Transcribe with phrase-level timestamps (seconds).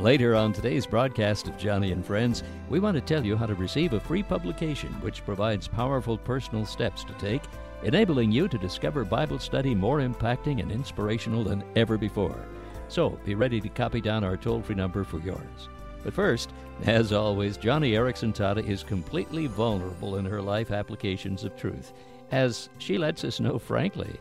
[0.00, 3.54] Later on today's broadcast of Joni and Friends, we want to tell you how to
[3.54, 7.42] receive a free publication which provides powerful personal steps to take,
[7.84, 12.44] enabling you to discover Bible study more impacting and inspirational than ever before.
[12.88, 15.68] So be ready to copy down our toll free number for yours.
[16.02, 16.50] But first,
[16.82, 21.92] as always, Joni Eareckson Tada is completely vulnerable in her life applications of truth,
[22.32, 24.18] as she lets us know frankly.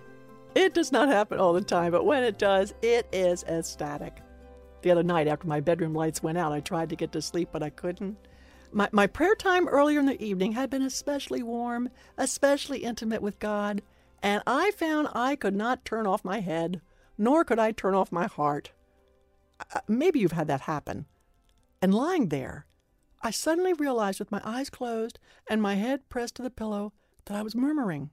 [0.54, 4.22] It does not happen all the time, but when it does, it is ecstatic.
[4.84, 7.50] The other night, after my bedroom lights went out, I tried to get to sleep,
[7.54, 8.18] but I couldn't.
[8.74, 13.40] My, my prayer time earlier in the evening had been especially warm, especially intimate with
[13.40, 13.82] God,
[14.22, 16.82] and I found I could not turn off my head,
[17.18, 18.72] nor could I turn off my heart.
[19.74, 21.06] Uh, maybe you've had that happen.
[21.82, 22.66] And lying there,
[23.22, 26.92] I suddenly realized with my eyes closed and my head pressed to the pillow
[27.26, 28.10] that I was murmuring.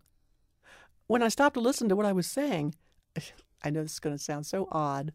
[1.09, 2.77] When I stopped to listen to what I was saying,
[3.65, 5.13] I know this is going to sound so odd,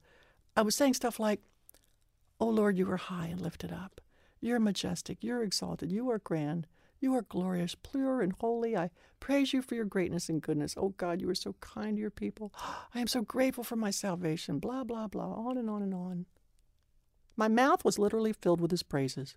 [0.56, 1.42] I was saying stuff like,
[2.40, 4.02] Oh Lord, you are high and lifted up.
[4.42, 5.24] You're majestic.
[5.24, 5.92] You're exalted.
[5.92, 6.68] You are grand.
[7.00, 8.76] You are glorious, pure, and holy.
[8.76, 8.90] I
[9.20, 10.76] praise you for your greatness and goodness.
[10.78, 12.54] Oh God, you are so kind to your people.
[12.94, 14.60] I am so grateful for my salvation.
[14.60, 15.34] Blah, blah, blah.
[15.34, 16.26] On and on and on.
[17.36, 19.36] My mouth was literally filled with his praises,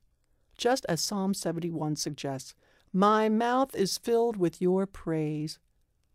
[0.57, 2.55] just as Psalm 71 suggests.
[2.93, 5.59] My mouth is filled with your praise,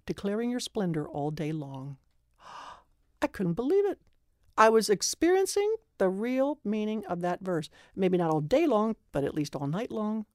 [0.06, 1.98] declaring your splendor all day long.
[3.22, 4.00] I couldn't believe it.
[4.58, 7.70] I was experiencing the real meaning of that verse.
[7.96, 10.26] Maybe not all day long, but at least all night long.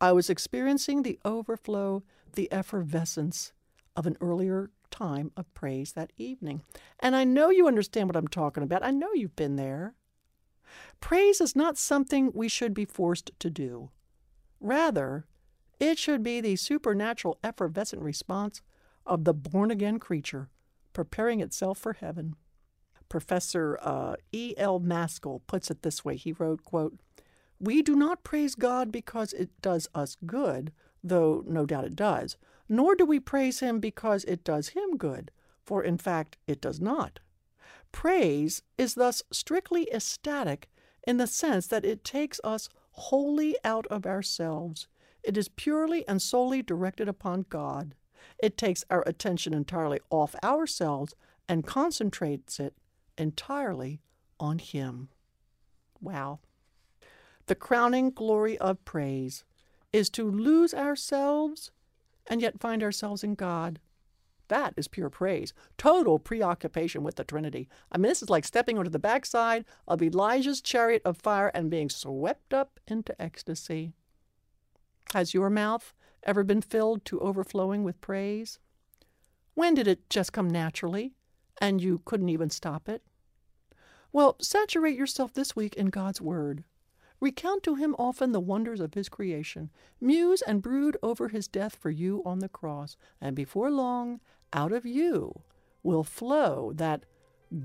[0.00, 2.02] I was experiencing the overflow,
[2.34, 3.52] the effervescence
[3.94, 6.62] of an earlier time of praise that evening.
[6.98, 8.84] And I know you understand what I'm talking about.
[8.84, 9.94] I know you've been there.
[11.00, 13.90] Praise is not something we should be forced to do.
[14.60, 15.26] Rather,
[15.78, 18.62] it should be the supernatural effervescent response
[19.04, 20.48] of the born again creature
[20.92, 22.36] preparing itself for heaven.
[23.12, 24.54] Professor uh, E.
[24.56, 24.80] L.
[24.80, 26.16] Mascall puts it this way.
[26.16, 26.98] He wrote, quote,
[27.60, 30.72] We do not praise God because it does us good,
[31.04, 32.38] though no doubt it does,
[32.70, 35.30] nor do we praise Him because it does Him good,
[35.62, 37.20] for in fact it does not.
[37.92, 40.70] Praise is thus strictly ecstatic
[41.06, 44.88] in the sense that it takes us wholly out of ourselves.
[45.22, 47.94] It is purely and solely directed upon God.
[48.38, 51.14] It takes our attention entirely off ourselves
[51.46, 52.74] and concentrates it
[53.18, 54.00] entirely
[54.38, 55.08] on Him.
[56.00, 56.40] Wow.
[57.46, 59.44] The crowning glory of praise
[59.92, 61.70] is to lose ourselves
[62.28, 63.80] and yet find ourselves in God.
[64.48, 67.68] That is pure praise, total preoccupation with the Trinity.
[67.90, 71.70] I mean, this is like stepping onto the backside of Elijah's chariot of fire and
[71.70, 73.94] being swept up into ecstasy.
[75.14, 78.58] Has your mouth ever been filled to overflowing with praise?
[79.54, 81.12] When did it just come naturally
[81.62, 83.02] and you couldn't even stop it?
[84.12, 86.64] Well, saturate yourself this week in God's Word.
[87.20, 89.70] Recount to Him often the wonders of His creation.
[90.00, 92.96] Muse and brood over His death for you on the cross.
[93.20, 94.20] And before long,
[94.52, 95.40] out of you
[95.84, 97.04] will flow that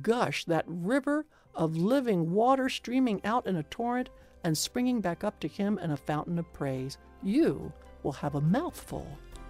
[0.04, 1.26] gush, that river
[1.56, 4.12] of living water streaming out in a torrent
[4.44, 7.00] and springing back up to Him in a fountain of praise.
[7.24, 9.08] You will have a mouthful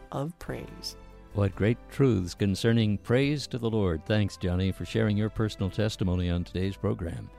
[0.10, 0.96] of praise.
[1.38, 4.04] What great truths concerning praise to the Lord.
[4.08, 7.30] Thanks, Joni, for sharing your personal testimony on today's program.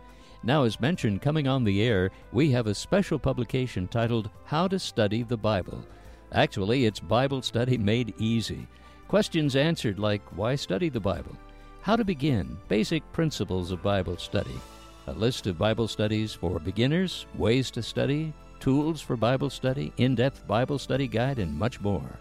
[0.45, 4.79] Now, as mentioned, coming on the air, we have a special publication titled How to
[4.79, 5.85] Study the Bible.
[6.31, 8.69] Actually, it's Bible study made easy.
[9.09, 11.37] Questions answered like why study the Bible?
[11.81, 14.61] How to begin, basic principles of Bible study.
[15.09, 20.15] A list of Bible studies for beginners, ways to study, tools for Bible study, in
[20.15, 22.17] depth Bible study guide, and much more.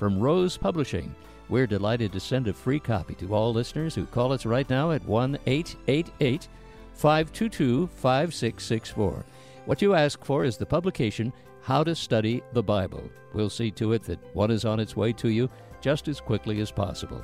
[0.00, 1.14] From Rose Publishing,
[1.50, 4.92] we're delighted to send a free copy to all listeners who call us right now
[4.92, 6.48] at 1 888
[6.94, 9.26] 522 5664.
[9.66, 13.10] What you ask for is the publication How to Study the Bible.
[13.34, 15.50] We'll see to it that one is on its way to you
[15.82, 17.22] just as quickly as possible.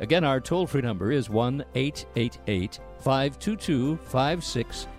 [0.00, 4.97] Again, our toll free number is 1 888 522 5664.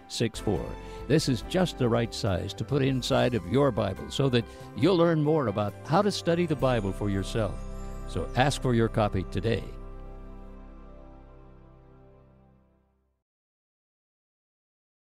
[1.07, 4.45] This is just the right size to put inside of your Bible so that
[4.75, 7.55] you'll learn more about how to study the Bible for yourself.
[8.07, 9.63] So ask for your copy today.